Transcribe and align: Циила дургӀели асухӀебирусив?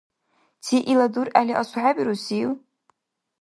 Циила 0.63 1.07
дургӀели 1.13 1.53
асухӀебирусив? 1.61 2.49